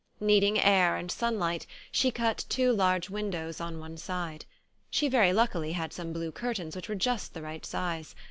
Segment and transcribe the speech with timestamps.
[0.19, 4.45] Needing air and sunlight, she cut two large win dows on one side.
[4.89, 8.15] She very luckily had some blue curtains which were just the right size.